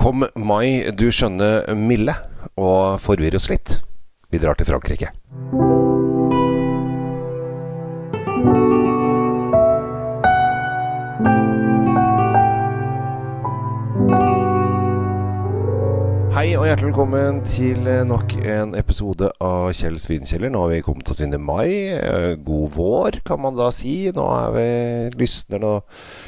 [0.00, 2.14] Kom mai, du skjønne milde,
[2.56, 3.74] og forvirre oss litt.
[4.32, 5.12] Vi drar til Frankrike.
[16.60, 20.50] Og hjertelig velkommen til eh, nok en episode av Kjell Svinkjeller.
[20.52, 21.70] Nå har vi kommet oss inn i mai.
[21.96, 24.10] Eh, God vår, kan man da si.
[24.12, 24.66] Nå er vi
[25.22, 25.70] lysner nå.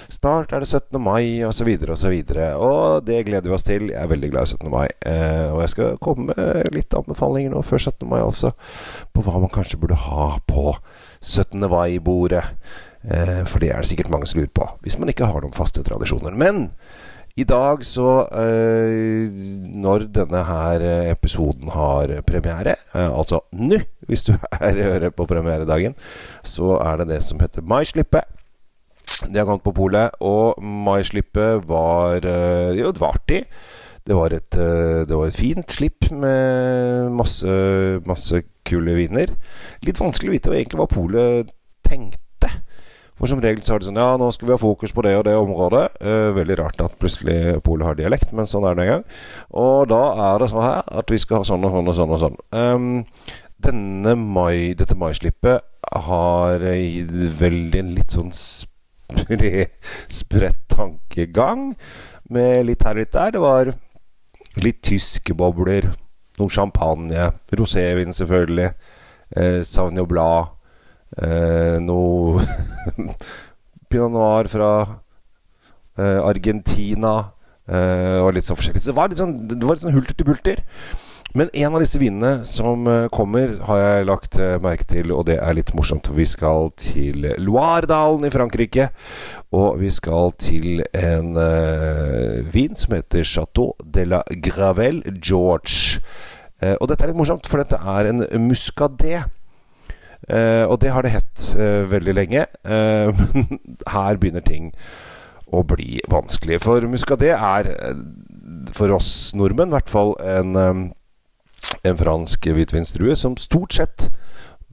[0.09, 0.97] Snart er det 17.
[1.05, 2.17] mai, osv., osv.
[2.33, 3.91] Og, og det gleder vi oss til.
[3.93, 4.73] Jeg er veldig glad i 17.
[4.73, 4.87] mai.
[5.05, 8.09] Eh, og jeg skal komme med litt anbefalinger nå før 17.
[8.09, 8.55] mai også,
[9.13, 10.71] på hva man kanskje burde ha på
[11.21, 11.61] 17.
[11.61, 12.47] mai-bordet.
[13.03, 15.83] For det er det sikkert mange som lurer på, hvis man ikke har noen faste
[15.83, 16.33] tradisjoner.
[16.39, 16.69] Men
[17.37, 19.31] i dag så eh,
[19.73, 25.97] Når denne her episoden har premiere, eh, altså nå, hvis du er hører på premieredagen,
[26.45, 28.29] så er det det som heter Maislippet.
[29.29, 33.45] De har kommet på polet, og Maislippet var eh, Jo, det var artig.
[34.03, 37.53] Det var, et, eh, det var et fint slipp med masse,
[38.09, 39.31] masse kule viner.
[39.87, 41.53] Litt vanskelig å vite egentlig hva polet
[41.87, 42.19] tenkte.
[43.23, 45.13] For som regel så er det sånn Ja, nå skal vi ha fokus på det
[45.15, 45.85] og det området.
[46.03, 49.05] Eh, veldig rart at plutselig polet har dialekt, men sånn er det en gang.
[49.63, 52.15] Og da er det sånn her at vi skal ha sånn og sånn og sånn
[52.17, 52.41] og sånn.
[52.51, 52.89] Um,
[53.63, 55.63] denne mai, dette maislippet
[56.09, 59.69] har veldig en litt sånn spre,
[60.11, 61.77] spredt tankegang.
[62.27, 63.37] Med litt her og litt der.
[63.37, 63.71] Det var
[64.67, 65.93] litt tyske bobler,
[66.41, 68.73] noe champagne, rosévin selvfølgelig,
[69.37, 70.59] eh, Sauvignon Blad.
[71.21, 72.41] Eh, noe
[73.91, 74.73] Pinot Noir fra
[75.99, 77.15] eh, Argentina.
[77.69, 78.83] Eh, og litt sånn forskjellig.
[78.83, 80.63] Så det var litt sånn, sånn hulter til bulter.
[81.33, 85.25] Men en av disse vinene som eh, kommer, har jeg lagt eh, merke til, og
[85.31, 86.11] det er litt morsomt.
[86.13, 88.91] Vi skal til Loiredalen i Frankrike.
[89.57, 96.01] Og vi skal til en uh, vin som heter Chateau de la Gravel George.
[96.57, 99.27] Uh, og dette er litt morsomt, for dette er en muscadet.
[100.31, 102.47] Uh, og det har det hett uh, veldig lenge.
[102.63, 103.59] Uh, men
[103.91, 104.71] her begynner ting
[105.53, 106.61] å bli vanskelig.
[106.65, 107.73] For muscadet er
[108.73, 114.07] for oss nordmenn i hvert fall en, en fransk hvitvinsdrue som stort sett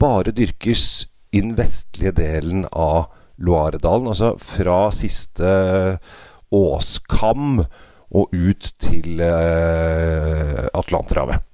[0.00, 0.84] bare dyrkes
[1.36, 3.10] i den vestlige delen av
[3.40, 4.08] Loiredalen.
[4.08, 5.98] Altså fra siste
[6.48, 7.64] åskam
[8.10, 11.49] og ut til Atlanterhavet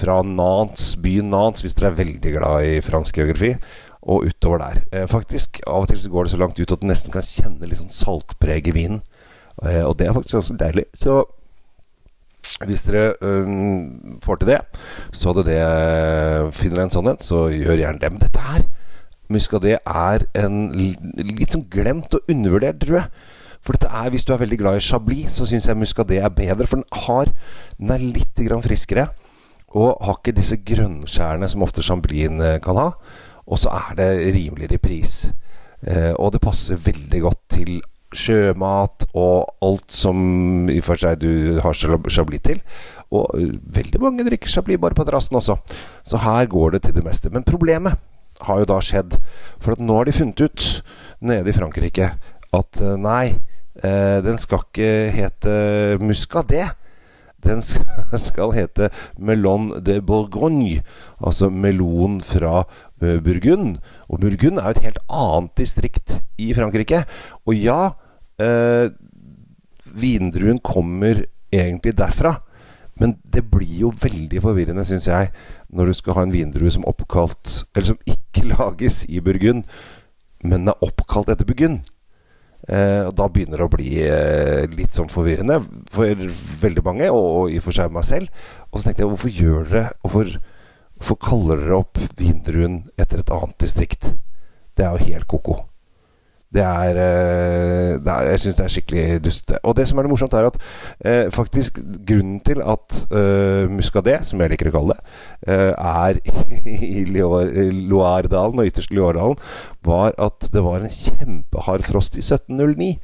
[0.00, 3.54] fra Nantes, byen Nantes, hvis dere er veldig glad i fransk geografi,
[4.00, 4.80] og utover der.
[4.92, 7.26] Eh, faktisk, Av og til så går det så langt ut at du nesten kan
[7.26, 9.02] kjenne litt sånn saltpreg i vinen.
[9.62, 10.86] Eh, og det er faktisk ganske deilig.
[10.96, 11.22] Så
[12.64, 14.60] hvis dere um, får til det,
[15.12, 15.60] så det
[16.56, 18.12] finner en sannhet, så gjør gjerne det.
[18.12, 18.64] Men dette her,
[19.30, 23.28] Muscadet, er en litt sånn glemt og undervurdert, tror jeg.
[23.60, 26.32] For dette er, hvis du er veldig glad i Chablis, så syns jeg Muscadet er
[26.32, 26.66] bedre.
[26.66, 27.32] For den har
[27.78, 29.08] Den er litt friskere.
[29.78, 32.88] Og har ikke disse grønnskjærene som ofte Chamblin kan ha.
[33.50, 35.24] Og så er det rimeligere pris.
[35.86, 41.20] Eh, og det passer veldig godt til sjømat og alt som i og for seg
[41.22, 42.60] du har Chablis til.
[43.14, 43.30] Og
[43.74, 45.56] veldig mange drikker Chablis bare på terrassen også.
[46.04, 47.30] Så her går det til det meste.
[47.30, 47.98] Men problemet
[48.46, 49.18] har jo da skjedd.
[49.60, 50.68] For at nå har de funnet ut
[51.20, 52.12] nede i Frankrike
[52.50, 53.36] at nei,
[53.82, 55.56] eh, den skal ikke hete
[56.02, 56.70] Muscadet.
[57.44, 57.62] Den
[58.28, 60.82] skal hete Melon de Bourgogne,
[61.18, 62.64] altså melon fra
[63.00, 63.78] Burgund.
[64.08, 67.04] Og Burgund er jo et helt annet distrikt i Frankrike.
[67.46, 67.92] Og ja,
[68.40, 68.92] eh,
[69.96, 72.36] vindruen kommer egentlig derfra.
[73.00, 75.30] Men det blir jo veldig forvirrende, syns jeg,
[75.72, 79.64] når du skal ha en vindrue som oppkalt Eller som ikke lages i Burgund,
[80.44, 81.80] men er oppkalt etter Burgund.
[82.68, 85.60] Eh, og da begynner det å bli eh, litt sånn forvirrende
[85.90, 86.24] for
[86.64, 88.44] veldig mange, og, og i og for seg meg selv.
[88.70, 90.36] Og så tenkte jeg, hvorfor gjør dere Hvorfor,
[91.00, 94.12] hvorfor kaller dere opp vindruen etter et annet distrikt?
[94.76, 95.60] Det er jo helt ko-ko.
[96.50, 96.96] Det er,
[98.02, 99.58] det er, Jeg syns det er skikkelig dustete.
[99.62, 100.56] Og det som er det morsomt, er at
[101.06, 101.78] eh, faktisk
[102.08, 105.14] grunnen til at eh, Muscadet, som jeg liker å kalle det,
[105.46, 106.18] eh, er
[106.90, 109.38] i Loiredalen og ytterst Loiredalen,
[109.86, 112.96] var at det var en kjempehard frost i 1709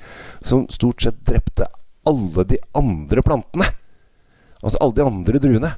[0.42, 1.70] som stort sett drepte
[2.06, 3.70] alle de andre plantene.
[4.62, 5.76] Altså alle de andre druene.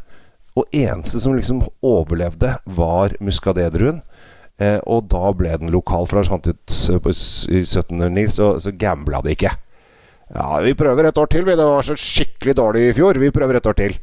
[0.57, 4.01] Og eneste som liksom overlevde, var Muscadet-druen.
[4.59, 8.75] Eh, og da ble den lokal, for da fant ut på, i 1709, så, så
[8.75, 9.55] gambla det ikke.
[10.35, 11.57] Ja, vi prøver et år til, vi.
[11.57, 13.21] Det var så skikkelig dårlig i fjor.
[13.23, 13.97] Vi prøver et år til.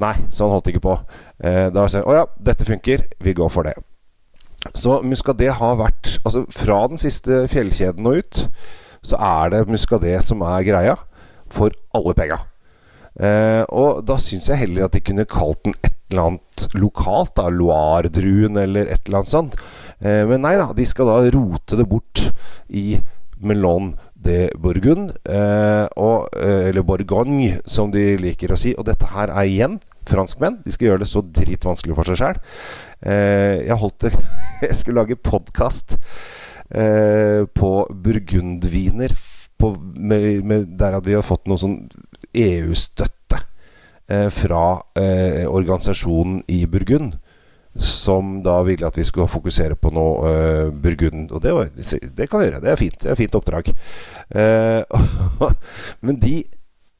[0.00, 0.96] Nei, sånn holdt ikke på.
[1.44, 3.04] Eh, da sa jeg å ja, dette funker.
[3.24, 3.76] Vi går for det.
[4.74, 8.40] Så Muscadet har vært Altså fra den siste fjellkjeden og ut,
[9.06, 10.96] så er det Muscadet som er greia
[11.52, 12.40] for alle penga.
[13.16, 17.32] Eh, og da syns jeg heller at de kunne kalt den et eller annet lokalt,
[17.38, 19.56] da, Loire-druen eller et eller annet sånt.
[20.00, 22.26] Eh, men nei da, de skal da rote det bort
[22.68, 22.98] i
[23.36, 23.94] Melon
[24.26, 28.74] de Bourgogne, eh, og, eh, eller Bourgogne, som de liker å si.
[28.76, 29.78] Og dette her er igjen
[30.08, 30.62] franskmenn.
[30.64, 32.42] De skal gjøre det så dritvanskelig for seg sjæl.
[33.06, 34.12] Jeg holdt det
[34.64, 35.98] Jeg skulle lage podkast
[36.66, 39.12] på burgundviner
[39.60, 41.76] med, med, der hadde vi fått noe sånn
[42.34, 43.42] EU-støtte
[44.32, 44.64] fra
[44.98, 47.18] eh, organisasjonen i Burgund.
[47.78, 51.32] Som da ville at vi skulle fokusere på noe uh, Burgund.
[51.32, 52.60] Og det, var, det, kan vi gjøre.
[52.64, 52.98] Det er fint.
[53.02, 53.72] Det er fint oppdrag.
[54.32, 55.50] Uh,
[56.06, 56.38] men de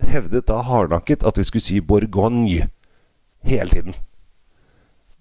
[0.07, 2.69] hevdet da hardnakket at vi skulle si Bourgogne
[3.47, 3.97] hele tiden.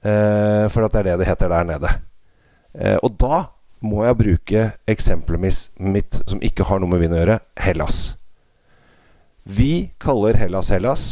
[0.06, 1.96] Uh, for at det er det det heter der nede.
[3.02, 3.46] og da
[3.80, 8.18] må jeg bruke eksempelet mitt som ikke har noe med vin å gjøre Hellas.
[9.46, 11.04] Vi kaller Hellas Hellas.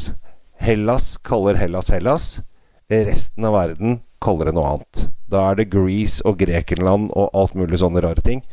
[0.59, 2.41] Hellas kaller Hellas Hellas.
[2.89, 5.07] Resten av verden kaller det noe annet.
[5.31, 8.43] Da er det Greece og Grekenland og alt mulig sånne rare ting.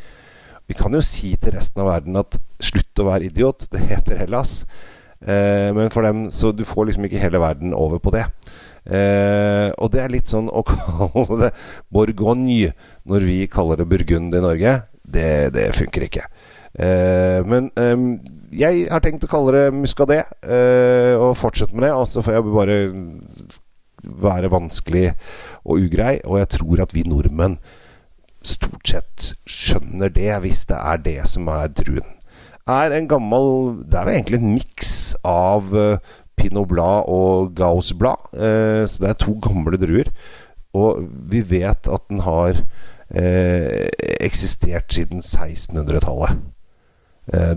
[0.71, 4.21] Vi kan jo si til resten av verden at slutt å være idiot, det heter
[4.23, 4.61] Hellas.
[5.21, 8.25] Eh, men for dem Så du får liksom ikke hele verden over på det.
[8.87, 11.51] Eh, og det er litt sånn å kalle det
[11.93, 12.73] Bourgogne
[13.05, 14.77] når vi kaller det Burgund i Norge.
[15.05, 16.25] Det, det funker ikke.
[16.79, 17.69] Eh, men
[18.51, 21.93] jeg har tenkt å kalle det Muscadet, uh, og fortsette med det.
[21.95, 22.79] Og så får jeg bare
[24.03, 25.13] være vanskelig
[25.65, 26.19] og ugrei.
[26.25, 27.59] Og jeg tror at vi nordmenn
[28.47, 32.17] stort sett skjønner det, hvis det er det som er druen.
[32.71, 34.93] Er en gammel Det er vel egentlig en miks
[35.27, 35.99] av uh,
[36.39, 38.31] Pinot Blad og Gauss Blad.
[38.33, 40.13] Uh, så det er to gamle druer.
[40.73, 41.03] Og
[41.33, 42.63] vi vet at den har
[44.23, 46.37] eksistert siden 1600-tallet,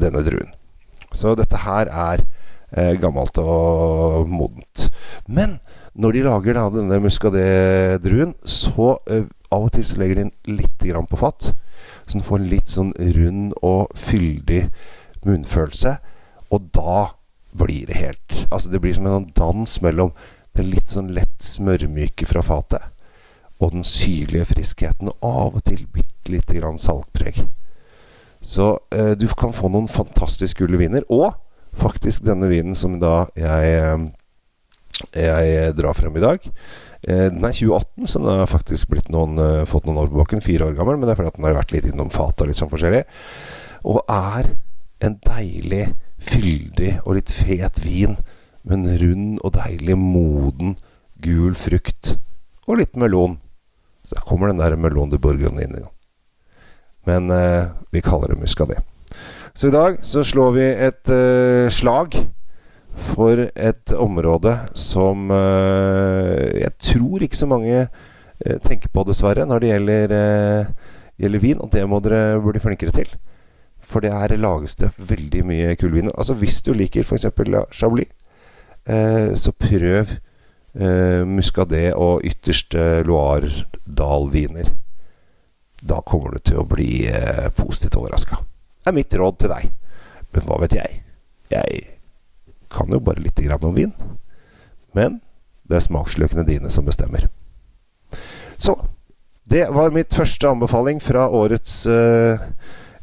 [0.01, 0.49] denne druen.
[1.13, 2.23] Så dette her er
[2.73, 4.89] eh, gammelt og modent.
[5.27, 5.59] Men
[5.93, 10.57] når de lager da, denne muskadé-druen, så uh, av og til så legger de den
[10.57, 11.51] litt på fat.
[12.07, 14.63] Så den får en litt sånn rund og fyldig
[15.25, 15.97] munnfølelse.
[16.49, 17.13] Og da
[17.53, 20.09] blir det helt Altså det blir som en dans mellom
[20.57, 22.89] den litt sånn lett smørmyke fra fatet
[23.63, 27.45] og den syrlige friskheten, og av og til bitte lite grann saltpreg.
[28.43, 31.05] Så eh, du kan få noen fantastisk gule viner.
[31.07, 31.31] Og
[31.79, 34.03] faktisk denne vinen som da jeg, eh,
[35.11, 36.45] jeg drar frem i dag.
[37.03, 40.41] Eh, den er 2018, så den har faktisk noen, eh, fått noen år på bakken.
[40.41, 42.47] Fire år gammel, men det er fordi at den har vært litt innom fatet og
[42.47, 43.03] litt sånn forskjellig.
[43.83, 44.55] Og er
[45.01, 48.15] en deilig, fyldig og litt fet vin
[48.63, 50.77] med en rund og deilig moden
[51.19, 52.15] gul frukt
[52.67, 53.39] og litt melon.
[54.07, 55.83] Så der kommer den der melon de bourgogne inn i.
[57.05, 58.79] Men eh, vi kaller det muscadet.
[59.53, 62.15] Så i dag så slår vi et eh, slag
[62.95, 69.63] for et område som eh, jeg tror ikke så mange eh, tenker på, dessverre, når
[69.63, 70.91] det gjelder, eh,
[71.21, 71.61] gjelder, vin.
[71.61, 73.15] Og det må dere bli flinkere til.
[73.83, 76.15] For det her lages det veldig mye kule viner.
[76.17, 77.27] Altså Hvis du liker f.eks.
[77.71, 78.09] Chablis,
[78.83, 80.09] så prøv
[81.29, 84.73] Muscadet og ytterste Loire-Dal-viner
[85.79, 87.05] da kommer du til å bli
[87.55, 88.41] positivt overraska.
[88.83, 89.69] Det er mitt råd til deg.
[90.33, 90.99] Men hva vet jeg?
[91.53, 91.92] Jeg
[92.73, 93.93] kan jo bare lite grann om vin.
[94.93, 95.21] Men
[95.69, 97.29] det er smaksløkene dine som bestemmer.
[98.57, 98.75] Så
[99.43, 102.39] det var mitt første anbefaling fra årets uh,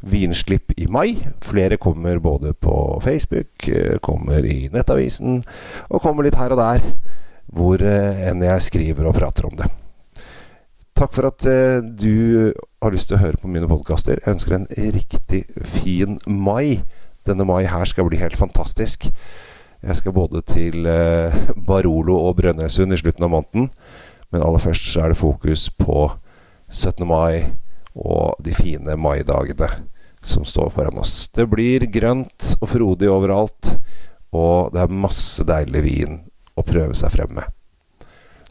[0.01, 1.19] vinslipp i mai.
[1.45, 5.43] Flere kommer både på Facebook, eh, kommer i Nettavisen,
[5.89, 6.87] og kommer litt her og der
[7.51, 9.69] hvor uh, enn jeg skriver og prater om det.
[10.97, 14.17] Takk for at uh, du har lyst til å høre på mine podkaster.
[14.21, 15.43] Jeg ønsker en riktig
[15.77, 16.81] fin mai.
[17.27, 19.11] Denne mai her skal bli helt fantastisk.
[19.81, 23.71] Jeg skal både til eh, Barolo og Brønnøysund i slutten av måneden.
[24.31, 26.11] Men aller først så er det fokus på
[26.69, 27.01] 17.
[27.07, 27.49] mai
[27.97, 29.67] og de fine maidagene
[30.23, 31.27] som står foran oss.
[31.33, 33.73] Det blir grønt og frodig overalt,
[34.31, 36.19] og det er masse deilig vin
[36.55, 37.49] å prøve seg frem med.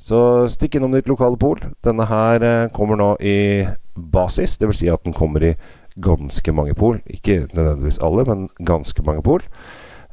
[0.01, 1.61] Så stikk innom ditt lokale pol.
[1.85, 4.81] Denne her eh, kommer nå i basis, dvs.
[4.83, 5.55] Si at den kommer i
[6.01, 6.99] ganske mange pol.
[7.07, 9.45] Ikke nødvendigvis alle, men ganske mange pol.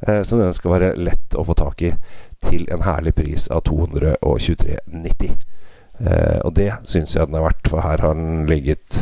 [0.06, 1.92] Eh, så den skal være lett å få tak i
[2.48, 5.36] til en herlig pris av 223,90.
[5.98, 9.00] Eh, og det syns jeg den er verdt, for her har den ligget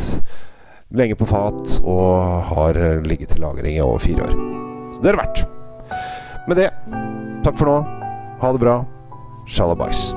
[0.89, 4.37] lenge på fat og har ligget til lagring i over fire år.
[4.95, 5.43] Så det er det verdt.
[6.47, 6.69] Med det,
[7.43, 7.81] takk for nå.
[8.41, 8.79] Ha det bra.
[9.47, 10.09] Shalabais.